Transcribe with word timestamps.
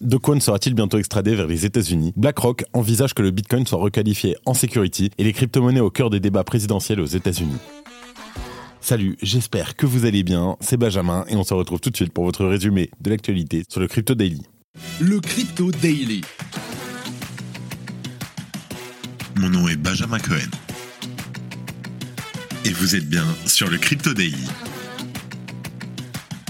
Dokwon 0.00 0.40
sera-t-il 0.40 0.74
bientôt 0.74 0.98
extradé 0.98 1.36
vers 1.36 1.46
les 1.46 1.66
États-Unis? 1.66 2.12
BlackRock 2.16 2.64
envisage 2.72 3.14
que 3.14 3.22
le 3.22 3.30
Bitcoin 3.30 3.64
soit 3.64 3.78
requalifié 3.78 4.36
en 4.44 4.52
security 4.52 5.10
et 5.18 5.24
les 5.24 5.32
crypto-monnaies 5.32 5.78
au 5.78 5.90
cœur 5.90 6.10
des 6.10 6.18
débats 6.18 6.42
présidentiels 6.42 7.00
aux 7.00 7.06
États-Unis. 7.06 7.58
Salut, 8.80 9.16
j'espère 9.22 9.76
que 9.76 9.86
vous 9.86 10.04
allez 10.04 10.24
bien, 10.24 10.56
c'est 10.60 10.76
Benjamin 10.76 11.24
et 11.28 11.36
on 11.36 11.44
se 11.44 11.54
retrouve 11.54 11.78
tout 11.78 11.90
de 11.90 11.96
suite 11.96 12.12
pour 12.12 12.24
votre 12.24 12.44
résumé 12.44 12.90
de 13.00 13.10
l'actualité 13.10 13.62
sur 13.68 13.80
le 13.80 13.86
Crypto 13.86 14.16
Daily. 14.16 14.42
Le 15.00 15.20
Crypto 15.20 15.70
Daily. 15.70 16.22
Mon 19.36 19.48
nom 19.48 19.68
est 19.68 19.76
Benjamin 19.76 20.18
Cohen. 20.18 20.50
Et 22.64 22.70
vous 22.70 22.96
êtes 22.96 23.08
bien 23.08 23.24
sur 23.46 23.70
le 23.70 23.78
Crypto 23.78 24.12
Daily 24.12 24.48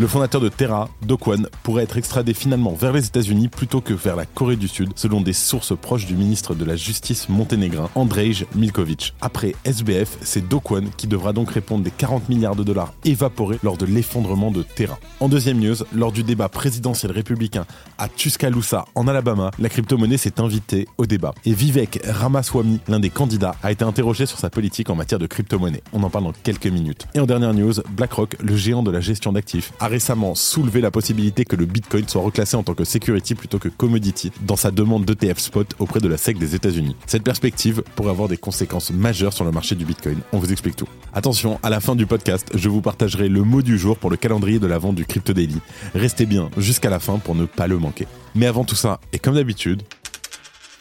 Le 0.00 0.08
fondateur 0.08 0.40
de 0.40 0.48
Terra, 0.48 0.88
Dokwon, 1.02 1.46
pourrait 1.62 1.84
être 1.84 1.96
extradé 1.96 2.34
finalement 2.34 2.72
vers 2.72 2.92
les 2.92 3.06
États-Unis 3.06 3.46
plutôt 3.46 3.80
que 3.80 3.94
vers 3.94 4.16
la 4.16 4.26
Corée 4.26 4.56
du 4.56 4.66
Sud, 4.66 4.90
selon 4.96 5.20
des 5.20 5.32
sources 5.32 5.72
proches 5.76 6.06
du 6.06 6.16
ministre 6.16 6.56
de 6.56 6.64
la 6.64 6.74
Justice 6.74 7.28
monténégrin, 7.28 7.88
Andrej 7.94 8.44
Milkovic. 8.56 9.14
Après 9.20 9.54
SBF, 9.64 10.18
c'est 10.20 10.48
Dokwon 10.48 10.86
qui 10.96 11.06
devra 11.06 11.32
donc 11.32 11.48
répondre 11.48 11.84
des 11.84 11.92
40 11.92 12.28
milliards 12.28 12.56
de 12.56 12.64
dollars 12.64 12.92
évaporés 13.04 13.60
lors 13.62 13.76
de 13.76 13.86
l'effondrement 13.86 14.50
de 14.50 14.64
Terra. 14.64 14.98
En 15.20 15.28
deuxième 15.28 15.60
news, 15.60 15.76
lors 15.94 16.10
du 16.10 16.24
débat 16.24 16.48
présidentiel 16.48 17.12
républicain 17.12 17.64
à 17.96 18.08
Tuscaloosa, 18.08 18.86
en 18.96 19.06
Alabama, 19.06 19.52
la 19.60 19.68
crypto-monnaie 19.68 20.18
s'est 20.18 20.40
invitée 20.40 20.88
au 20.98 21.06
débat. 21.06 21.34
Et 21.44 21.54
Vivek 21.54 22.00
Ramaswamy, 22.04 22.80
l'un 22.88 22.98
des 22.98 23.10
candidats, 23.10 23.54
a 23.62 23.70
été 23.70 23.84
interrogé 23.84 24.26
sur 24.26 24.40
sa 24.40 24.50
politique 24.50 24.90
en 24.90 24.96
matière 24.96 25.20
de 25.20 25.28
crypto-monnaie. 25.28 25.84
On 25.92 26.02
en 26.02 26.10
parle 26.10 26.24
dans 26.24 26.32
quelques 26.42 26.66
minutes. 26.66 27.06
Et 27.14 27.20
en 27.20 27.26
dernière 27.26 27.54
news, 27.54 27.74
BlackRock, 27.90 28.34
le 28.42 28.56
géant 28.56 28.82
de 28.82 28.90
la 28.90 29.00
gestion 29.00 29.30
d'actifs, 29.30 29.72
a 29.84 29.88
récemment 29.88 30.34
soulevé 30.34 30.80
la 30.80 30.90
possibilité 30.90 31.44
que 31.44 31.56
le 31.56 31.66
Bitcoin 31.66 32.08
soit 32.08 32.22
reclassé 32.22 32.56
en 32.56 32.62
tant 32.62 32.72
que 32.72 32.84
security 32.84 33.34
plutôt 33.34 33.58
que 33.58 33.68
commodity 33.68 34.32
dans 34.40 34.56
sa 34.56 34.70
demande 34.70 35.04
d'ETF 35.04 35.38
spot 35.38 35.74
auprès 35.78 36.00
de 36.00 36.08
la 36.08 36.16
SEC 36.16 36.38
des 36.38 36.54
États-Unis. 36.54 36.96
Cette 37.06 37.22
perspective 37.22 37.82
pourrait 37.94 38.10
avoir 38.10 38.28
des 38.28 38.38
conséquences 38.38 38.90
majeures 38.90 39.34
sur 39.34 39.44
le 39.44 39.50
marché 39.50 39.74
du 39.74 39.84
Bitcoin. 39.84 40.20
On 40.32 40.38
vous 40.38 40.50
explique 40.52 40.76
tout. 40.76 40.88
Attention, 41.12 41.60
à 41.62 41.68
la 41.68 41.80
fin 41.80 41.96
du 41.96 42.06
podcast, 42.06 42.48
je 42.54 42.68
vous 42.70 42.80
partagerai 42.80 43.28
le 43.28 43.42
mot 43.42 43.60
du 43.60 43.76
jour 43.76 43.98
pour 43.98 44.08
le 44.08 44.16
calendrier 44.16 44.58
de 44.58 44.66
la 44.66 44.78
vente 44.78 44.94
du 44.94 45.04
Crypto 45.04 45.34
Daily. 45.34 45.60
Restez 45.94 46.24
bien 46.24 46.48
jusqu'à 46.56 46.88
la 46.88 46.98
fin 46.98 47.18
pour 47.18 47.34
ne 47.34 47.44
pas 47.44 47.66
le 47.66 47.76
manquer. 47.76 48.06
Mais 48.34 48.46
avant 48.46 48.64
tout 48.64 48.76
ça, 48.76 49.00
et 49.12 49.18
comme 49.18 49.34
d'habitude, 49.34 49.82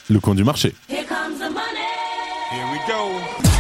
le 0.10 0.22
coin 0.22 0.34
du 0.34 0.46
marché. 0.46 0.74
Here 0.90 1.06
comes 1.06 1.40
the 1.40 1.52
money. 1.52 1.90
Here 2.52 2.66
we 2.72 2.80
go. 2.88 3.53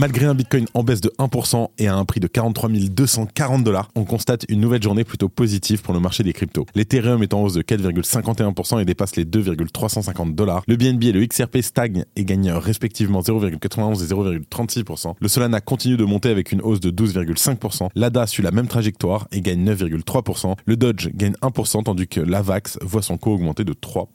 Malgré 0.00 0.24
un 0.24 0.34
Bitcoin 0.34 0.64
en 0.72 0.82
baisse 0.82 1.02
de 1.02 1.12
1% 1.18 1.68
et 1.76 1.86
à 1.86 1.94
un 1.94 2.06
prix 2.06 2.20
de 2.20 2.26
43 2.26 2.70
240 2.70 3.62
dollars, 3.62 3.90
on 3.94 4.04
constate 4.04 4.46
une 4.48 4.58
nouvelle 4.58 4.82
journée 4.82 5.04
plutôt 5.04 5.28
positive 5.28 5.82
pour 5.82 5.92
le 5.92 6.00
marché 6.00 6.22
des 6.22 6.32
cryptos. 6.32 6.64
L'Ethereum 6.74 7.22
est 7.22 7.34
en 7.34 7.42
hausse 7.42 7.52
de 7.52 7.60
4,51% 7.60 8.80
et 8.80 8.86
dépasse 8.86 9.16
les 9.16 9.26
2,350 9.26 10.34
dollars. 10.34 10.62
Le 10.66 10.76
BNB 10.76 11.04
et 11.04 11.12
le 11.12 11.26
XRP 11.26 11.58
stagnent 11.60 12.06
et 12.16 12.24
gagnent 12.24 12.52
respectivement 12.52 13.20
0,91 13.20 14.02
et 14.02 14.06
0,36%. 14.06 15.16
Le 15.20 15.28
Solana 15.28 15.60
continue 15.60 15.98
de 15.98 16.04
monter 16.04 16.30
avec 16.30 16.50
une 16.52 16.62
hausse 16.62 16.80
de 16.80 16.90
12,5%. 16.90 17.90
L'ADA 17.94 18.26
suit 18.26 18.42
la 18.42 18.52
même 18.52 18.68
trajectoire 18.68 19.28
et 19.32 19.42
gagne 19.42 19.62
9,3%. 19.70 20.54
Le 20.64 20.76
Dodge 20.78 21.10
gagne 21.14 21.34
1% 21.42 21.82
tandis 21.82 22.08
que 22.08 22.20
l'AVAX 22.20 22.78
voit 22.80 23.02
son 23.02 23.18
cours 23.18 23.34
augmenter 23.34 23.64
de 23.64 23.74
3%. 23.74 24.06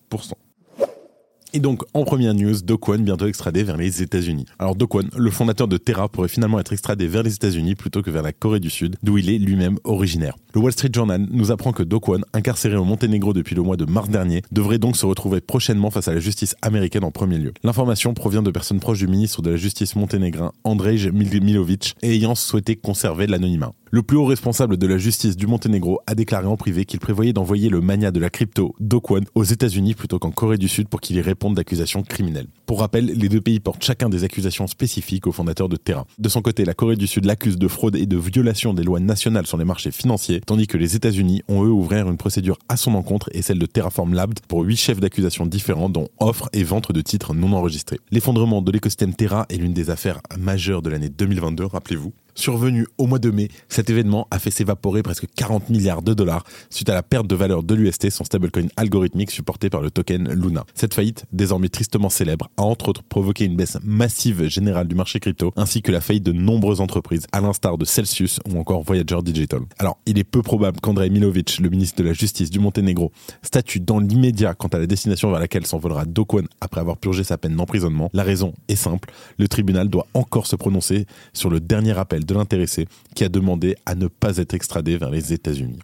Et 1.56 1.60
donc, 1.60 1.84
en 1.94 2.04
première 2.04 2.34
news, 2.34 2.62
Dokwon 2.62 3.00
bientôt 3.00 3.28
extradé 3.28 3.64
vers 3.64 3.78
les 3.78 4.02
États-Unis. 4.02 4.44
Alors, 4.60 4.76
Dokwon, 4.76 5.08
le 5.16 5.32
fondateur 5.32 5.70
de 5.70 5.78
Terra, 5.78 6.10
pourrait 6.10 6.28
finalement 6.28 6.60
être 6.60 6.74
extradé 6.74 7.08
vers 7.08 7.24
les 7.24 7.34
États-Unis 7.34 7.76
plutôt 7.76 8.02
que 8.02 8.12
vers 8.12 8.24
la 8.24 8.34
Corée 8.34 8.60
du 8.60 8.70
Sud, 8.70 8.98
d'où 9.04 9.18
il 9.18 9.30
est 9.30 9.38
lui-même 9.38 9.78
originaire. 9.86 10.36
Le 10.56 10.62
Wall 10.62 10.72
Street 10.72 10.90
Journal 10.94 11.28
nous 11.32 11.52
apprend 11.52 11.74
que 11.74 11.84
Dokwon, 11.84 12.22
incarcéré 12.32 12.78
au 12.78 12.86
Monténégro 12.86 13.34
depuis 13.34 13.56
le 13.56 13.62
mois 13.62 13.76
de 13.76 13.84
mars 13.84 14.08
dernier, 14.08 14.42
devrait 14.54 14.78
donc 14.78 14.96
se 14.96 15.06
retrouver 15.06 15.42
prochainement 15.42 15.92
face 15.92 16.08
à 16.08 16.14
la 16.14 16.22
justice 16.22 16.56
américaine 16.62 17.04
en 17.04 17.12
premier 17.12 17.38
lieu. 17.38 17.54
L'information 17.66 18.14
provient 18.14 18.42
de 18.42 18.52
personnes 18.52 18.80
proches 18.80 19.00
du 19.00 19.10
ministre 19.10 19.42
de 19.42 19.50
la 19.50 19.58
Justice 19.58 19.98
monténégrin, 19.98 20.54
Andrej 20.64 21.10
Milovic, 21.12 21.98
ayant 22.04 22.36
souhaité 22.36 22.78
conserver 22.78 23.28
l'anonymat. 23.28 23.74
Le 23.96 24.04
plus 24.04 24.18
haut 24.18 24.26
responsable 24.26 24.76
de 24.76 24.88
la 24.88 24.98
justice 24.98 25.38
du 25.38 25.48
Monténégro 25.48 26.02
a 26.06 26.16
déclaré 26.16 26.48
en 26.48 26.58
privé 26.58 26.84
qu'il 26.84 27.00
prévoyait 27.00 27.32
d'envoyer 27.32 27.70
le 27.70 27.80
mania 27.80 28.12
de 28.12 28.20
la 28.20 28.30
crypto, 28.30 28.76
Dokwon, 28.82 29.22
aux 29.36 29.46
États-Unis 29.46 29.94
plutôt 29.94 30.20
qu'en 30.20 30.32
Corée 30.32 30.58
du 30.58 30.68
Sud 30.68 30.90
pour 30.90 31.00
qu'il 31.00 31.16
y 31.16 31.22
réponde 31.22 31.56
d'accusations 31.56 32.04
criminelles. 32.04 32.48
Pour 32.66 32.82
rappel, 32.82 33.06
les 33.06 33.30
deux 33.30 33.40
pays 33.40 33.62
portent 33.62 33.86
chacun 33.86 34.10
des 34.10 34.26
accusations 34.26 34.68
spécifiques 34.68 35.28
au 35.28 35.32
fondateur 35.32 35.70
de 35.70 35.78
Terra. 35.78 36.06
De 36.18 36.28
son 36.28 36.42
côté, 36.42 36.66
la 36.66 36.74
Corée 36.74 36.98
du 36.98 37.08
Sud 37.08 37.24
l'accuse 37.24 37.58
de 37.58 37.68
fraude 37.70 37.96
et 37.96 38.06
de 38.06 38.18
violation 38.18 38.74
des 38.74 38.84
lois 38.84 39.00
nationales 39.00 39.48
sur 39.48 39.58
les 39.58 39.64
marchés 39.64 39.92
financiers, 39.92 40.42
tandis 40.46 40.68
que 40.68 40.78
les 40.78 40.96
États-Unis 40.96 41.44
ont 41.48 41.64
eux 41.64 41.72
ouvert 41.72 42.10
une 42.10 42.18
procédure 42.18 42.58
à 42.70 42.78
son 42.78 42.96
encontre 42.96 43.30
et 43.34 43.42
celle 43.42 43.60
de 43.60 43.66
Terraform 43.66 44.14
Labs 44.14 44.40
pour 44.48 44.62
huit 44.64 44.78
chefs 44.78 45.00
d'accusation 45.00 45.46
différents 45.46 45.90
dont 45.90 46.08
offre 46.20 46.50
et 46.54 46.64
vente 46.64 46.92
de 46.92 47.02
titres 47.02 47.34
non 47.34 47.54
enregistrés. 47.54 48.00
L'effondrement 48.12 48.62
de 48.62 48.72
l'écosystème 48.72 49.14
Terra 49.14 49.46
est 49.50 49.58
l'une 49.58 49.74
des 49.74 49.90
affaires 49.90 50.22
majeures 50.38 50.82
de 50.82 50.90
l'année 50.90 51.10
2022, 51.10 51.66
rappelez-vous 51.66 52.14
survenu 52.36 52.86
au 52.98 53.08
mois 53.08 53.20
de 53.20 53.32
mai, 53.32 53.50
cet 53.70 53.90
événement 53.90 54.28
a 54.30 54.40
fait 54.40 54.52
s'évaporer 54.52 55.02
presque 55.02 55.26
40 55.36 55.70
milliards 55.70 56.02
de 56.02 56.14
dollars 56.14 56.44
suite 56.70 56.90
à 56.90 56.94
la 56.94 57.04
perte 57.04 57.28
de 57.28 57.36
valeur 57.36 57.64
de 57.64 57.74
l'UST, 57.74 58.10
son 58.10 58.24
stablecoin 58.24 58.68
algorithmique 58.76 59.32
supporté 59.32 59.70
par 59.70 59.82
le 59.82 59.90
token 59.90 60.32
Luna. 60.34 60.66
Cette 60.74 60.94
faillite, 60.94 61.26
désormais 61.32 61.70
tristement 61.70 62.10
célèbre, 62.10 62.50
a 62.58 62.64
entre 62.64 62.90
autres 62.90 63.04
provoqué 63.04 63.46
une 63.46 63.56
baisse 63.56 63.78
massive 63.84 64.48
générale 64.48 64.88
du 64.88 64.96
marché 64.96 65.20
crypto, 65.20 65.54
ainsi 65.56 65.82
que 65.82 65.92
la 65.92 66.02
faillite 66.02 66.24
de 66.24 66.34
nombreuses 66.34 66.82
entreprises, 66.82 67.26
à 67.32 67.42
l'instar 67.42 67.78
de 67.78 67.86
Celsius 67.86 68.40
ou 68.50 68.60
encore 68.60 68.84
Voyager 68.84 69.22
Digital. 69.24 69.62
Alors, 69.80 69.98
il 70.06 70.20
est 70.20 70.24
peu 70.24 70.42
probable 70.42 70.80
qu'Andrei 70.82 71.10
Milovic, 71.10 71.60
le 71.60 71.70
ministre 71.70 72.02
de 72.02 72.08
la 72.08 72.14
Justice 72.14 72.50
du 72.50 72.60
Monténégro, 72.60 73.12
statue 73.42 73.80
dans 73.80 74.00
l'immédiat 74.00 74.54
quant 74.54 74.68
à 74.68 74.78
la 74.78 74.88
destination 74.88 75.32
vers 75.32 75.40
laquelle 75.40 75.66
s'envolera 75.66 76.06
Dokwon 76.06 76.46
après 76.60 76.82
avoir 76.82 76.98
purgé 76.98 77.24
sa 77.24 77.38
peine 77.38 77.56
d'emprisonnement. 77.56 78.10
La 78.14 78.24
raison 78.24 78.54
est 78.68 78.76
simple, 78.76 79.12
le 79.38 79.48
tribunal 79.48 79.90
doit 79.90 80.08
encore 80.14 80.48
se 80.48 80.56
prononcer 80.56 81.06
sur 81.34 81.50
le 81.50 81.60
dernier 81.60 81.98
appel 81.98 82.25
de 82.26 82.34
l'intéressé 82.34 82.88
qui 83.16 83.24
a 83.24 83.30
demandé 83.30 83.76
à 83.86 83.96
ne 83.96 84.08
pas 84.08 84.38
être 84.38 84.54
extradé 84.54 84.98
vers 84.98 85.12
les 85.12 85.34
États-Unis. 85.34 85.80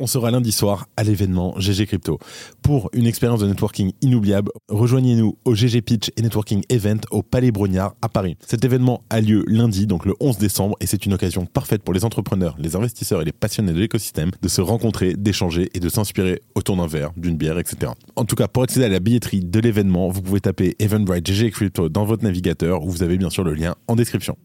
On 0.00 0.06
sera 0.06 0.30
lundi 0.30 0.52
soir 0.52 0.86
à 0.96 1.02
l'événement 1.02 1.58
GG 1.58 1.86
Crypto. 1.86 2.20
Pour 2.62 2.88
une 2.92 3.06
expérience 3.06 3.40
de 3.40 3.48
networking 3.48 3.90
inoubliable, 4.00 4.52
rejoignez-nous 4.68 5.36
au 5.44 5.54
GG 5.56 5.82
Pitch 5.82 6.12
et 6.16 6.22
Networking 6.22 6.62
Event 6.68 7.00
au 7.10 7.24
Palais 7.24 7.50
Brognard 7.50 7.96
à 8.00 8.08
Paris. 8.08 8.36
Cet 8.46 8.64
événement 8.64 9.02
a 9.10 9.20
lieu 9.20 9.42
lundi, 9.48 9.88
donc 9.88 10.06
le 10.06 10.14
11 10.20 10.38
décembre, 10.38 10.76
et 10.80 10.86
c'est 10.86 11.04
une 11.04 11.14
occasion 11.14 11.46
parfaite 11.46 11.82
pour 11.82 11.94
les 11.94 12.04
entrepreneurs, 12.04 12.54
les 12.60 12.76
investisseurs 12.76 13.22
et 13.22 13.24
les 13.24 13.32
passionnés 13.32 13.72
de 13.72 13.80
l'écosystème 13.80 14.30
de 14.40 14.46
se 14.46 14.60
rencontrer, 14.60 15.14
d'échanger 15.14 15.68
et 15.74 15.80
de 15.80 15.88
s'inspirer 15.88 16.42
autour 16.54 16.76
d'un 16.76 16.86
verre, 16.86 17.10
d'une 17.16 17.36
bière, 17.36 17.58
etc. 17.58 17.90
En 18.14 18.24
tout 18.24 18.36
cas, 18.36 18.46
pour 18.46 18.62
accéder 18.62 18.86
à 18.86 18.90
la 18.90 19.00
billetterie 19.00 19.40
de 19.40 19.58
l'événement, 19.58 20.10
vous 20.10 20.22
pouvez 20.22 20.40
taper 20.40 20.76
Eventbrite 20.78 21.26
GG 21.26 21.50
Crypto 21.50 21.88
dans 21.88 22.04
votre 22.04 22.22
navigateur 22.22 22.84
où 22.84 22.90
vous 22.90 23.02
avez 23.02 23.18
bien 23.18 23.30
sûr 23.30 23.42
le 23.42 23.54
lien 23.54 23.74
en 23.88 23.96
description. 23.96 24.36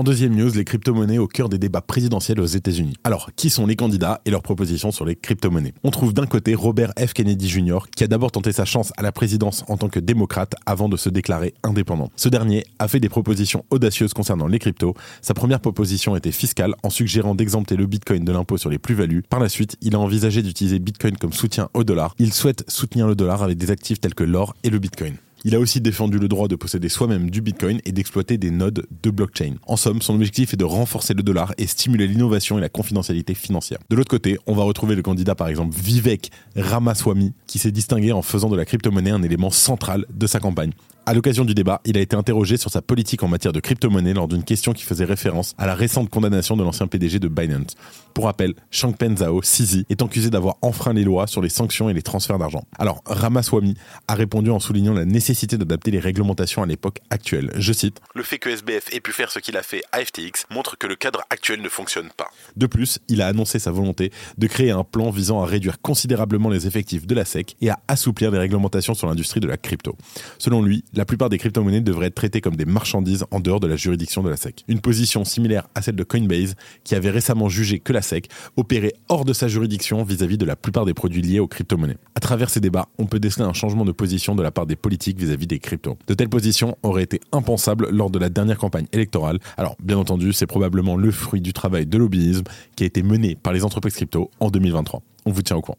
En 0.00 0.02
deuxième 0.02 0.34
news, 0.34 0.50
les 0.54 0.64
crypto-monnaies 0.64 1.18
au 1.18 1.26
cœur 1.26 1.50
des 1.50 1.58
débats 1.58 1.82
présidentiels 1.82 2.40
aux 2.40 2.46
États-Unis. 2.46 2.94
Alors, 3.04 3.28
qui 3.36 3.50
sont 3.50 3.66
les 3.66 3.76
candidats 3.76 4.22
et 4.24 4.30
leurs 4.30 4.40
propositions 4.40 4.92
sur 4.92 5.04
les 5.04 5.14
crypto-monnaies? 5.14 5.74
On 5.84 5.90
trouve 5.90 6.14
d'un 6.14 6.24
côté 6.24 6.54
Robert 6.54 6.94
F. 6.98 7.12
Kennedy 7.12 7.50
Jr., 7.50 7.80
qui 7.94 8.04
a 8.04 8.06
d'abord 8.06 8.32
tenté 8.32 8.50
sa 8.52 8.64
chance 8.64 8.94
à 8.96 9.02
la 9.02 9.12
présidence 9.12 9.62
en 9.68 9.76
tant 9.76 9.90
que 9.90 10.00
démocrate 10.00 10.54
avant 10.64 10.88
de 10.88 10.96
se 10.96 11.10
déclarer 11.10 11.52
indépendant. 11.62 12.10
Ce 12.16 12.30
dernier 12.30 12.64
a 12.78 12.88
fait 12.88 12.98
des 12.98 13.10
propositions 13.10 13.66
audacieuses 13.68 14.14
concernant 14.14 14.46
les 14.46 14.58
cryptos. 14.58 14.94
Sa 15.20 15.34
première 15.34 15.60
proposition 15.60 16.16
était 16.16 16.32
fiscale 16.32 16.74
en 16.82 16.88
suggérant 16.88 17.34
d'exempter 17.34 17.76
le 17.76 17.84
Bitcoin 17.84 18.24
de 18.24 18.32
l'impôt 18.32 18.56
sur 18.56 18.70
les 18.70 18.78
plus-values. 18.78 19.22
Par 19.28 19.38
la 19.38 19.50
suite, 19.50 19.76
il 19.82 19.94
a 19.94 19.98
envisagé 19.98 20.40
d'utiliser 20.40 20.78
Bitcoin 20.78 21.18
comme 21.18 21.34
soutien 21.34 21.68
au 21.74 21.84
dollar. 21.84 22.14
Il 22.18 22.32
souhaite 22.32 22.64
soutenir 22.68 23.06
le 23.06 23.14
dollar 23.14 23.42
avec 23.42 23.58
des 23.58 23.70
actifs 23.70 24.00
tels 24.00 24.14
que 24.14 24.24
l'or 24.24 24.56
et 24.64 24.70
le 24.70 24.78
Bitcoin. 24.78 25.16
Il 25.44 25.54
a 25.54 25.58
aussi 25.58 25.80
défendu 25.80 26.18
le 26.18 26.28
droit 26.28 26.48
de 26.48 26.56
posséder 26.56 26.88
soi-même 26.88 27.30
du 27.30 27.40
Bitcoin 27.40 27.80
et 27.86 27.92
d'exploiter 27.92 28.36
des 28.36 28.50
nodes 28.50 28.86
de 29.02 29.10
blockchain. 29.10 29.54
En 29.66 29.76
somme, 29.76 30.02
son 30.02 30.14
objectif 30.14 30.52
est 30.52 30.58
de 30.58 30.64
renforcer 30.64 31.14
le 31.14 31.22
dollar 31.22 31.54
et 31.56 31.66
stimuler 31.66 32.06
l'innovation 32.06 32.58
et 32.58 32.60
la 32.60 32.68
confidentialité 32.68 33.34
financière. 33.34 33.78
De 33.88 33.96
l'autre 33.96 34.10
côté, 34.10 34.38
on 34.46 34.54
va 34.54 34.64
retrouver 34.64 34.94
le 34.94 35.02
candidat 35.02 35.34
par 35.34 35.48
exemple 35.48 35.74
Vivek 35.74 36.30
Ramaswamy 36.56 37.32
qui 37.46 37.58
s'est 37.58 37.72
distingué 37.72 38.12
en 38.12 38.22
faisant 38.22 38.50
de 38.50 38.56
la 38.56 38.64
crypto-monnaie 38.64 39.10
un 39.10 39.22
élément 39.22 39.50
central 39.50 40.04
de 40.12 40.26
sa 40.26 40.40
campagne. 40.40 40.72
À 41.06 41.14
l'occasion 41.14 41.44
du 41.44 41.54
débat, 41.54 41.80
il 41.86 41.96
a 41.96 42.00
été 42.00 42.14
interrogé 42.14 42.58
sur 42.58 42.70
sa 42.70 42.82
politique 42.82 43.22
en 43.22 43.28
matière 43.28 43.52
de 43.52 43.60
crypto-monnaie 43.60 44.12
lors 44.12 44.28
d'une 44.28 44.44
question 44.44 44.72
qui 44.72 44.84
faisait 44.84 45.06
référence 45.06 45.54
à 45.56 45.66
la 45.66 45.74
récente 45.74 46.10
condamnation 46.10 46.56
de 46.56 46.62
l'ancien 46.62 46.86
PDG 46.86 47.18
de 47.18 47.28
Binance. 47.28 47.74
Pour 48.12 48.26
rappel, 48.26 48.54
Changpeng 48.70 49.16
Zhao, 49.16 49.40
CZ, 49.40 49.84
est 49.88 50.02
accusé 50.02 50.28
d'avoir 50.30 50.56
enfreint 50.62 50.92
les 50.92 51.04
lois 51.04 51.26
sur 51.26 51.40
les 51.40 51.48
sanctions 51.48 51.88
et 51.88 51.94
les 51.94 52.02
transferts 52.02 52.38
d'argent. 52.38 52.64
Alors, 52.78 53.02
Ramaswamy 53.06 53.74
a 54.08 54.14
répondu 54.14 54.50
en 54.50 54.60
soulignant 54.60 54.92
la 54.92 55.04
nécessité 55.04 55.56
d'adapter 55.56 55.90
les 55.90 56.00
réglementations 56.00 56.62
à 56.62 56.66
l'époque 56.66 56.98
actuelle. 57.08 57.50
Je 57.56 57.72
cite 57.72 58.00
Le 58.14 58.22
fait 58.22 58.38
que 58.38 58.50
SBF 58.50 58.92
ait 58.92 59.00
pu 59.00 59.12
faire 59.12 59.30
ce 59.30 59.38
qu'il 59.38 59.56
a 59.56 59.62
fait 59.62 59.82
à 59.92 60.04
FTX 60.04 60.44
montre 60.50 60.76
que 60.76 60.86
le 60.86 60.96
cadre 60.96 61.22
actuel 61.30 61.62
ne 61.62 61.68
fonctionne 61.68 62.10
pas. 62.16 62.28
De 62.56 62.66
plus, 62.66 62.98
il 63.08 63.22
a 63.22 63.26
annoncé 63.26 63.58
sa 63.58 63.70
volonté 63.70 64.12
de 64.36 64.46
créer 64.46 64.70
un 64.70 64.84
plan 64.84 65.10
visant 65.10 65.42
à 65.42 65.46
réduire 65.46 65.80
considérablement 65.80 66.50
les 66.50 66.66
effectifs 66.66 67.06
de 67.06 67.14
la 67.14 67.24
SEC 67.24 67.56
et 67.62 67.70
à 67.70 67.78
assouplir 67.88 68.30
les 68.30 68.38
réglementations 68.38 68.94
sur 68.94 69.06
l'industrie 69.06 69.40
de 69.40 69.48
la 69.48 69.56
crypto. 69.56 69.96
Selon 70.38 70.62
lui, 70.62 70.84
la 70.94 71.04
plupart 71.04 71.28
des 71.28 71.38
crypto-monnaies 71.38 71.80
devraient 71.80 72.06
être 72.06 72.14
traitées 72.14 72.40
comme 72.40 72.56
des 72.56 72.64
marchandises 72.64 73.24
en 73.30 73.40
dehors 73.40 73.60
de 73.60 73.66
la 73.66 73.76
juridiction 73.76 74.22
de 74.22 74.28
la 74.28 74.36
SEC. 74.36 74.64
Une 74.68 74.80
position 74.80 75.24
similaire 75.24 75.68
à 75.74 75.82
celle 75.82 75.96
de 75.96 76.04
Coinbase, 76.04 76.54
qui 76.84 76.94
avait 76.94 77.10
récemment 77.10 77.48
jugé 77.48 77.78
que 77.78 77.92
la 77.92 78.02
SEC 78.02 78.28
opérait 78.56 78.94
hors 79.08 79.24
de 79.24 79.32
sa 79.32 79.48
juridiction 79.48 80.02
vis-à-vis 80.02 80.38
de 80.38 80.44
la 80.44 80.56
plupart 80.56 80.84
des 80.84 80.94
produits 80.94 81.22
liés 81.22 81.40
aux 81.40 81.48
crypto-monnaies. 81.48 81.98
À 82.14 82.20
travers 82.20 82.50
ces 82.50 82.60
débats, 82.60 82.88
on 82.98 83.06
peut 83.06 83.20
déceler 83.20 83.44
un 83.44 83.52
changement 83.52 83.84
de 83.84 83.92
position 83.92 84.34
de 84.34 84.42
la 84.42 84.50
part 84.50 84.66
des 84.66 84.76
politiques 84.76 85.18
vis-à-vis 85.18 85.46
des 85.46 85.58
cryptos. 85.58 85.96
De 86.06 86.14
telles 86.14 86.28
positions 86.28 86.76
auraient 86.82 87.04
été 87.04 87.20
impensables 87.32 87.88
lors 87.90 88.10
de 88.10 88.18
la 88.18 88.28
dernière 88.28 88.58
campagne 88.58 88.86
électorale. 88.92 89.38
Alors, 89.56 89.76
bien 89.82 89.98
entendu, 89.98 90.32
c'est 90.32 90.46
probablement 90.46 90.96
le 90.96 91.10
fruit 91.10 91.40
du 91.40 91.52
travail 91.52 91.86
de 91.86 91.98
lobbyisme 91.98 92.44
qui 92.76 92.84
a 92.84 92.86
été 92.86 93.02
mené 93.02 93.36
par 93.36 93.52
les 93.52 93.64
entreprises 93.64 93.94
crypto 93.94 94.30
en 94.40 94.50
2023. 94.50 95.02
On 95.26 95.30
vous 95.30 95.42
tient 95.42 95.56
au 95.56 95.60
courant 95.60 95.78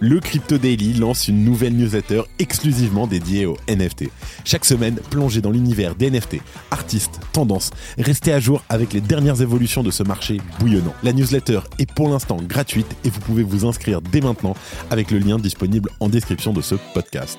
le 0.00 0.20
Crypto 0.20 0.58
Daily 0.58 0.94
lance 0.94 1.28
une 1.28 1.44
nouvelle 1.44 1.74
newsletter 1.76 2.22
exclusivement 2.38 3.06
dédiée 3.06 3.46
aux 3.46 3.56
NFT. 3.68 4.10
Chaque 4.44 4.64
semaine, 4.64 4.96
plongez 5.10 5.40
dans 5.40 5.50
l'univers 5.50 5.94
des 5.94 6.10
NFT, 6.10 6.38
artistes, 6.70 7.20
tendances, 7.32 7.70
restez 7.98 8.32
à 8.32 8.40
jour 8.40 8.64
avec 8.68 8.92
les 8.92 9.00
dernières 9.00 9.42
évolutions 9.42 9.82
de 9.82 9.90
ce 9.90 10.02
marché 10.02 10.40
bouillonnant. 10.58 10.94
La 11.02 11.12
newsletter 11.12 11.60
est 11.78 11.92
pour 11.92 12.08
l'instant 12.08 12.38
gratuite 12.40 12.96
et 13.04 13.10
vous 13.10 13.20
pouvez 13.20 13.42
vous 13.42 13.66
inscrire 13.66 14.00
dès 14.02 14.20
maintenant 14.20 14.54
avec 14.90 15.10
le 15.10 15.18
lien 15.18 15.38
disponible 15.38 15.90
en 16.00 16.08
description 16.08 16.52
de 16.52 16.60
ce 16.60 16.74
podcast. 16.94 17.38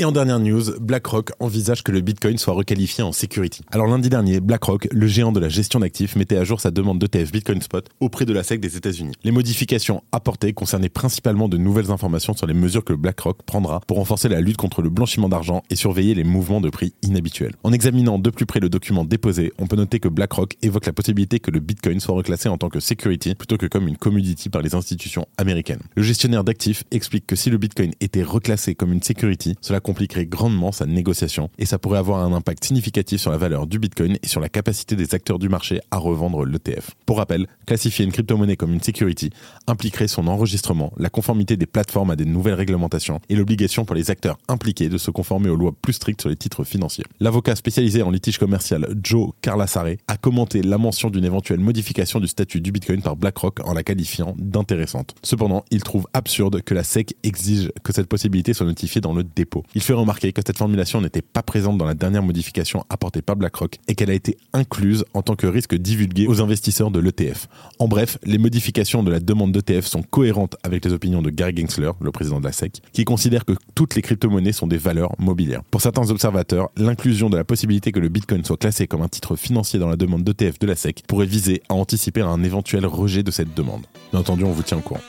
Et 0.00 0.04
en 0.04 0.10
dernière 0.10 0.40
news, 0.40 0.76
BlackRock 0.80 1.30
envisage 1.38 1.84
que 1.84 1.92
le 1.92 2.00
Bitcoin 2.00 2.36
soit 2.36 2.52
requalifié 2.52 3.04
en 3.04 3.12
security. 3.12 3.62
Alors 3.70 3.86
lundi 3.86 4.08
dernier, 4.08 4.40
BlackRock, 4.40 4.88
le 4.90 5.06
géant 5.06 5.30
de 5.30 5.38
la 5.38 5.48
gestion 5.48 5.78
d'actifs, 5.78 6.16
mettait 6.16 6.36
à 6.36 6.42
jour 6.42 6.60
sa 6.60 6.72
demande 6.72 6.98
d'ETF 6.98 7.30
Bitcoin 7.30 7.62
Spot 7.62 7.88
auprès 8.00 8.24
de 8.24 8.32
la 8.32 8.42
SEC 8.42 8.58
des 8.58 8.76
États-Unis. 8.76 9.14
Les 9.22 9.30
modifications 9.30 10.02
apportées 10.10 10.52
concernaient 10.52 10.88
principalement 10.88 11.48
de 11.48 11.58
nouvelles 11.58 11.92
informations 11.92 12.34
sur 12.34 12.48
les 12.48 12.54
mesures 12.54 12.82
que 12.82 12.92
BlackRock 12.92 13.44
prendra 13.44 13.78
pour 13.86 13.98
renforcer 13.98 14.28
la 14.28 14.40
lutte 14.40 14.56
contre 14.56 14.82
le 14.82 14.90
blanchiment 14.90 15.28
d'argent 15.28 15.62
et 15.70 15.76
surveiller 15.76 16.16
les 16.16 16.24
mouvements 16.24 16.60
de 16.60 16.70
prix 16.70 16.94
inhabituels. 17.02 17.54
En 17.62 17.72
examinant 17.72 18.18
de 18.18 18.30
plus 18.30 18.46
près 18.46 18.58
le 18.58 18.68
document 18.68 19.04
déposé, 19.04 19.52
on 19.58 19.68
peut 19.68 19.76
noter 19.76 20.00
que 20.00 20.08
BlackRock 20.08 20.56
évoque 20.62 20.86
la 20.86 20.92
possibilité 20.92 21.38
que 21.38 21.52
le 21.52 21.60
Bitcoin 21.60 22.00
soit 22.00 22.16
reclassé 22.16 22.48
en 22.48 22.58
tant 22.58 22.68
que 22.68 22.80
security 22.80 23.36
plutôt 23.36 23.58
que 23.58 23.66
comme 23.66 23.86
une 23.86 23.96
commodity 23.96 24.48
par 24.48 24.62
les 24.62 24.74
institutions 24.74 25.28
américaines. 25.38 25.82
Le 25.94 26.02
gestionnaire 26.02 26.42
d'actifs 26.42 26.82
explique 26.90 27.28
que 27.28 27.36
si 27.36 27.48
le 27.48 27.58
Bitcoin 27.58 27.92
était 28.00 28.24
reclassé 28.24 28.74
comme 28.74 28.92
une 28.92 29.02
security, 29.02 29.54
cela 29.60 29.80
compliquerait 29.84 30.26
grandement 30.26 30.72
sa 30.72 30.86
négociation 30.86 31.50
et 31.58 31.66
ça 31.66 31.78
pourrait 31.78 31.98
avoir 31.98 32.24
un 32.24 32.32
impact 32.32 32.64
significatif 32.64 33.20
sur 33.20 33.30
la 33.30 33.36
valeur 33.36 33.68
du 33.68 33.78
Bitcoin 33.78 34.18
et 34.20 34.26
sur 34.26 34.40
la 34.40 34.48
capacité 34.48 34.96
des 34.96 35.14
acteurs 35.14 35.38
du 35.38 35.48
marché 35.48 35.80
à 35.92 35.98
revendre 35.98 36.44
l'ETF. 36.44 36.92
Pour 37.06 37.18
rappel, 37.18 37.46
classifier 37.66 38.04
une 38.04 38.10
crypto-monnaie 38.10 38.56
comme 38.56 38.72
une 38.72 38.82
security 38.82 39.30
impliquerait 39.66 40.08
son 40.08 40.26
enregistrement, 40.26 40.92
la 40.96 41.10
conformité 41.10 41.56
des 41.56 41.66
plateformes 41.66 42.10
à 42.10 42.16
des 42.16 42.24
nouvelles 42.24 42.54
réglementations 42.54 43.20
et 43.28 43.36
l'obligation 43.36 43.84
pour 43.84 43.94
les 43.94 44.10
acteurs 44.10 44.38
impliqués 44.48 44.88
de 44.88 44.98
se 44.98 45.10
conformer 45.10 45.50
aux 45.50 45.56
lois 45.56 45.72
plus 45.80 45.92
strictes 45.92 46.22
sur 46.22 46.30
les 46.30 46.36
titres 46.36 46.64
financiers. 46.64 47.04
L'avocat 47.20 47.54
spécialisé 47.54 48.02
en 48.02 48.10
litige 48.10 48.38
commercial 48.38 48.88
Joe 49.02 49.30
Carlasare 49.42 49.96
a 50.08 50.16
commenté 50.16 50.62
la 50.62 50.78
mention 50.78 51.10
d'une 51.10 51.24
éventuelle 51.24 51.60
modification 51.60 52.20
du 52.20 52.26
statut 52.26 52.60
du 52.62 52.72
Bitcoin 52.72 53.02
par 53.02 53.16
BlackRock 53.16 53.60
en 53.66 53.74
la 53.74 53.82
qualifiant 53.82 54.34
d'intéressante. 54.38 55.14
Cependant, 55.22 55.64
il 55.70 55.82
trouve 55.82 56.06
absurde 56.14 56.62
que 56.62 56.72
la 56.72 56.84
SEC 56.84 57.14
exige 57.22 57.70
que 57.82 57.92
cette 57.92 58.08
possibilité 58.08 58.54
soit 58.54 58.66
notifiée 58.66 59.00
dans 59.00 59.12
le 59.12 59.24
dépôt. 59.24 59.62
Il 59.76 59.82
fait 59.82 59.92
remarquer 59.92 60.32
que 60.32 60.40
cette 60.46 60.56
formulation 60.56 61.00
n'était 61.00 61.20
pas 61.20 61.42
présente 61.42 61.78
dans 61.78 61.84
la 61.84 61.94
dernière 61.94 62.22
modification 62.22 62.84
apportée 62.90 63.22
par 63.22 63.34
BlackRock 63.34 63.78
et 63.88 63.96
qu'elle 63.96 64.10
a 64.10 64.14
été 64.14 64.36
incluse 64.52 65.04
en 65.14 65.22
tant 65.22 65.34
que 65.34 65.48
risque 65.48 65.74
divulgué 65.74 66.28
aux 66.28 66.40
investisseurs 66.40 66.92
de 66.92 67.00
l'ETF. 67.00 67.48
En 67.80 67.88
bref, 67.88 68.16
les 68.22 68.38
modifications 68.38 69.02
de 69.02 69.10
la 69.10 69.18
demande 69.18 69.50
d'ETF 69.50 69.84
sont 69.84 70.02
cohérentes 70.02 70.54
avec 70.62 70.84
les 70.84 70.92
opinions 70.92 71.22
de 71.22 71.30
Gary 71.30 71.56
Gensler, 71.56 71.90
le 72.00 72.12
président 72.12 72.38
de 72.38 72.44
la 72.44 72.52
SEC, 72.52 72.82
qui 72.92 73.04
considère 73.04 73.44
que 73.44 73.54
toutes 73.74 73.96
les 73.96 74.02
crypto-monnaies 74.02 74.52
sont 74.52 74.68
des 74.68 74.78
valeurs 74.78 75.12
mobilières. 75.18 75.64
Pour 75.64 75.80
certains 75.80 76.08
observateurs, 76.08 76.68
l'inclusion 76.76 77.28
de 77.28 77.36
la 77.36 77.44
possibilité 77.44 77.90
que 77.90 77.98
le 77.98 78.08
Bitcoin 78.08 78.44
soit 78.44 78.56
classé 78.56 78.86
comme 78.86 79.02
un 79.02 79.08
titre 79.08 79.34
financier 79.34 79.80
dans 79.80 79.88
la 79.88 79.96
demande 79.96 80.22
d'ETF 80.22 80.60
de 80.60 80.68
la 80.68 80.76
SEC 80.76 81.02
pourrait 81.08 81.26
viser 81.26 81.62
à 81.68 81.74
anticiper 81.74 82.20
un 82.20 82.44
éventuel 82.44 82.86
rejet 82.86 83.24
de 83.24 83.32
cette 83.32 83.54
demande. 83.54 83.86
Bien 84.12 84.20
entendu, 84.20 84.44
on 84.44 84.52
vous 84.52 84.62
tient 84.62 84.78
au 84.78 84.82
courant. 84.82 85.00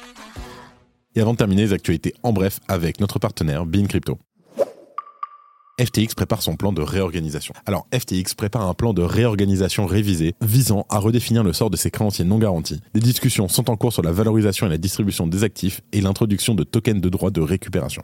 Et 1.14 1.22
avant 1.22 1.34
de 1.34 1.38
terminer 1.38 1.62
les 1.62 1.74
actualités 1.74 2.16
en 2.24 2.34
bref 2.34 2.60
avec 2.68 3.00
notre 3.00 3.20
partenaire 3.20 3.68
Bean 3.68 3.86
Crypto. 3.86 4.18
FTX 5.78 6.16
prépare 6.16 6.42
son 6.42 6.56
plan 6.56 6.72
de 6.72 6.82
réorganisation. 6.82 7.54
Alors 7.66 7.86
FTX 7.94 8.34
prépare 8.38 8.66
un 8.66 8.74
plan 8.74 8.94
de 8.94 9.02
réorganisation 9.02 9.86
révisé 9.86 10.34
visant 10.40 10.86
à 10.90 11.00
redéfinir 11.00 11.44
le 11.44 11.52
sort 11.52 11.70
de 11.70 11.76
ses 11.76 11.92
créanciers 11.92 12.24
non 12.24 12.38
garantis. 12.38 12.80
Des 12.94 13.02
discussions 13.02 13.50
sont 13.50 13.70
en 13.70 13.76
cours 13.76 13.92
sur 13.92 14.02
la 14.02 14.14
valorisation 14.14 14.68
et 14.68 14.70
la 14.70 14.78
distribution 14.78 15.28
des 15.28 15.44
actifs 15.44 15.82
et 15.92 16.00
l'introduction 16.00 16.56
de 16.56 16.64
tokens 16.64 17.02
de 17.02 17.10
droits 17.10 17.30
de 17.30 17.42
récupération. 17.42 18.04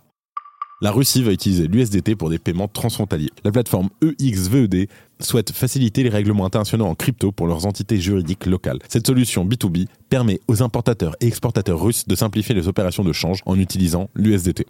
La 0.81 0.91
Russie 0.91 1.23
va 1.23 1.31
utiliser 1.31 1.67
l'USDT 1.67 2.15
pour 2.15 2.29
des 2.29 2.39
paiements 2.39 2.67
transfrontaliers. 2.67 3.29
La 3.45 3.51
plateforme 3.51 3.89
EXVED 4.01 4.89
souhaite 5.21 5.53
faciliter 5.53 6.03
les 6.03 6.09
règlements 6.09 6.45
internationaux 6.45 6.87
en 6.87 6.95
crypto 6.95 7.31
pour 7.31 7.47
leurs 7.47 7.67
entités 7.67 8.01
juridiques 8.01 8.47
locales. 8.47 8.79
Cette 8.89 9.07
solution 9.07 9.45
B2B 9.45 9.85
permet 10.09 10.41
aux 10.49 10.61
importateurs 10.61 11.15
et 11.21 11.27
exportateurs 11.27 11.81
russes 11.81 12.05
de 12.05 12.15
simplifier 12.15 12.53
les 12.53 12.67
opérations 12.67 13.05
de 13.05 13.13
change 13.13 13.41
en 13.45 13.57
utilisant 13.57 14.09
l'USDT. 14.15 14.65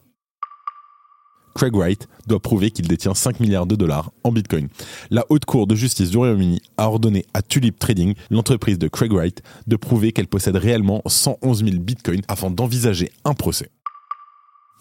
Craig 1.53 1.75
Wright 1.75 2.07
doit 2.27 2.39
prouver 2.39 2.71
qu'il 2.71 2.87
détient 2.87 3.13
5 3.13 3.39
milliards 3.39 3.65
de 3.65 3.75
dollars 3.75 4.11
en 4.23 4.31
Bitcoin. 4.31 4.67
La 5.09 5.25
Haute 5.29 5.45
Cour 5.45 5.67
de 5.67 5.75
justice 5.75 6.11
du 6.11 6.17
Royaume-Uni 6.17 6.61
a 6.77 6.87
ordonné 6.87 7.25
à 7.33 7.41
Tulip 7.41 7.79
Trading, 7.79 8.13
l'entreprise 8.29 8.79
de 8.79 8.87
Craig 8.87 9.11
Wright, 9.11 9.41
de 9.67 9.75
prouver 9.75 10.11
qu'elle 10.11 10.27
possède 10.27 10.55
réellement 10.55 11.01
111 11.05 11.63
000 11.63 11.77
Bitcoins 11.79 12.21
afin 12.27 12.49
d'envisager 12.49 13.11
un 13.25 13.33
procès. 13.33 13.69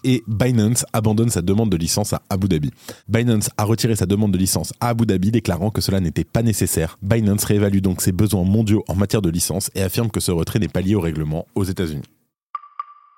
Et 0.02 0.22
Binance 0.26 0.86
abandonne 0.92 1.28
sa 1.28 1.42
demande 1.42 1.70
de 1.70 1.76
licence 1.76 2.12
à 2.12 2.22
Abu 2.30 2.48
Dhabi. 2.48 2.70
Binance 3.08 3.50
a 3.58 3.64
retiré 3.64 3.96
sa 3.96 4.06
demande 4.06 4.32
de 4.32 4.38
licence 4.38 4.72
à 4.80 4.88
Abu 4.88 5.04
Dhabi, 5.04 5.30
déclarant 5.30 5.70
que 5.70 5.82
cela 5.82 6.00
n'était 6.00 6.24
pas 6.24 6.42
nécessaire. 6.42 6.98
Binance 7.02 7.44
réévalue 7.44 7.80
donc 7.80 8.00
ses 8.00 8.12
besoins 8.12 8.44
mondiaux 8.44 8.84
en 8.88 8.94
matière 8.94 9.20
de 9.20 9.28
licence 9.28 9.70
et 9.74 9.82
affirme 9.82 10.10
que 10.10 10.20
ce 10.20 10.30
retrait 10.30 10.58
n'est 10.58 10.68
pas 10.68 10.80
lié 10.80 10.94
au 10.94 11.00
règlement 11.00 11.46
aux 11.54 11.64
États-Unis. 11.64 12.02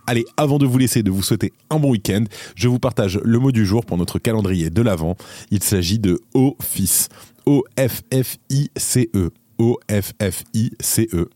Allez, 0.06 0.25
avant 0.37 0.58
de 0.58 0.66
vous 0.66 0.78
laisser, 0.78 1.02
de 1.02 1.10
vous 1.10 1.22
souhaiter 1.22 1.52
un 1.70 1.78
bon 1.78 1.90
week-end, 1.90 2.25
je 2.56 2.69
vous 2.69 2.78
partage 2.81 3.20
le 3.22 3.38
mot 3.38 3.52
du 3.52 3.64
jour 3.64 3.87
pour 3.87 3.96
notre 3.96 4.19
calendrier 4.19 4.69
de 4.69 4.82
l'Avent. 4.82 5.16
Il 5.50 5.62
s'agit 5.62 5.99
de 5.99 6.20
Office. 6.34 7.08
O-F-F-I-C-E. 7.46 9.31
O-F-F-I-C-E. 9.58 11.31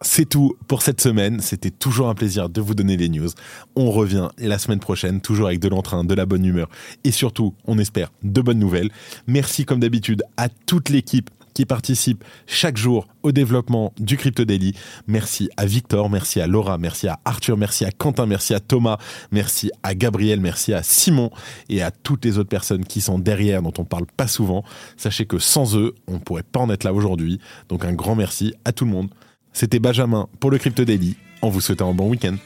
C'est 0.00 0.28
tout 0.28 0.54
pour 0.68 0.82
cette 0.82 1.00
semaine. 1.00 1.40
C'était 1.40 1.70
toujours 1.70 2.08
un 2.08 2.14
plaisir 2.14 2.48
de 2.48 2.60
vous 2.60 2.74
donner 2.74 2.96
les 2.96 3.08
news. 3.08 3.28
On 3.74 3.90
revient 3.90 4.28
la 4.38 4.58
semaine 4.58 4.78
prochaine, 4.78 5.20
toujours 5.20 5.48
avec 5.48 5.60
de 5.60 5.68
l'entrain, 5.68 6.04
de 6.04 6.14
la 6.14 6.24
bonne 6.24 6.44
humeur 6.44 6.68
et 7.04 7.10
surtout, 7.10 7.54
on 7.66 7.78
espère, 7.78 8.12
de 8.22 8.40
bonnes 8.40 8.60
nouvelles. 8.60 8.90
Merci 9.26 9.64
comme 9.64 9.80
d'habitude 9.80 10.22
à 10.36 10.48
toute 10.48 10.88
l'équipe 10.88 11.30
qui 11.58 11.66
participent 11.66 12.22
chaque 12.46 12.76
jour 12.76 13.08
au 13.24 13.32
développement 13.32 13.92
du 13.98 14.16
Crypto 14.16 14.44
Daily. 14.44 14.74
Merci 15.08 15.50
à 15.56 15.66
Victor, 15.66 16.08
merci 16.08 16.40
à 16.40 16.46
Laura, 16.46 16.78
merci 16.78 17.08
à 17.08 17.18
Arthur, 17.24 17.56
merci 17.56 17.84
à 17.84 17.90
Quentin, 17.90 18.26
merci 18.26 18.54
à 18.54 18.60
Thomas, 18.60 18.96
merci 19.32 19.72
à 19.82 19.96
Gabriel, 19.96 20.38
merci 20.38 20.72
à 20.72 20.84
Simon 20.84 21.32
et 21.68 21.82
à 21.82 21.90
toutes 21.90 22.24
les 22.24 22.38
autres 22.38 22.48
personnes 22.48 22.84
qui 22.84 23.00
sont 23.00 23.18
derrière, 23.18 23.60
dont 23.60 23.72
on 23.78 23.84
parle 23.84 24.06
pas 24.06 24.28
souvent. 24.28 24.62
Sachez 24.96 25.26
que 25.26 25.40
sans 25.40 25.76
eux, 25.76 25.96
on 26.06 26.12
ne 26.12 26.18
pourrait 26.18 26.44
pas 26.44 26.60
en 26.60 26.70
être 26.70 26.84
là 26.84 26.94
aujourd'hui. 26.94 27.40
Donc 27.68 27.84
un 27.84 27.92
grand 27.92 28.14
merci 28.14 28.54
à 28.64 28.70
tout 28.70 28.84
le 28.84 28.92
monde. 28.92 29.08
C'était 29.52 29.80
Benjamin 29.80 30.28
pour 30.38 30.52
le 30.52 30.58
Crypto 30.58 30.84
Daily, 30.84 31.16
en 31.42 31.48
vous 31.48 31.60
souhaitant 31.60 31.90
un 31.90 31.94
bon 31.94 32.08
week-end. 32.08 32.36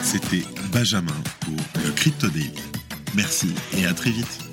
C'était 0.00 0.44
Benjamin 0.72 1.12
pour 1.40 1.56
le 1.84 1.90
Crypto 1.90 2.28
Daily. 2.28 2.54
Merci 3.14 3.50
et 3.76 3.84
à 3.84 3.92
très 3.92 4.12
vite. 4.12 4.49